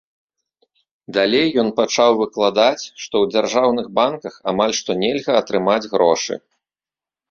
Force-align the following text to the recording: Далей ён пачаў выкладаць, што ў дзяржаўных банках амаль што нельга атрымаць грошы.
Далей 1.17 1.47
ён 1.65 1.69
пачаў 1.81 2.11
выкладаць, 2.23 2.83
што 3.03 3.13
ў 3.23 3.37
дзяржаўных 3.37 3.95
банках 4.03 4.33
амаль 4.55 4.77
што 4.83 4.91
нельга 5.07 5.31
атрымаць 5.45 5.83
грошы. 5.97 6.33